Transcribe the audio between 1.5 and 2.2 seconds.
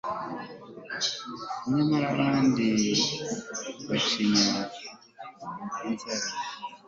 nyamara